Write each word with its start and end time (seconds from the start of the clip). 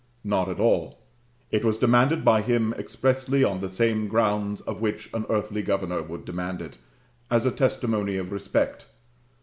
Not 0.23 0.49
at 0.49 0.59
all. 0.59 0.97
It 1.51 1.63
was 1.63 1.77
demanded 1.77 2.25
by 2.25 2.41
Him 2.41 2.73
expressly 2.73 3.43
on 3.43 3.59
the 3.59 3.69
same 3.69 4.07
grounds 4.07 4.63
on 4.63 4.75
which 4.79 5.11
an 5.13 5.27
earthly 5.29 5.61
governor 5.61 6.01
would 6.01 6.25
demand 6.25 6.59
it, 6.59 6.79
as 7.29 7.45
a 7.45 7.51
testimony 7.51 8.17
of 8.17 8.31
respect. 8.31 8.87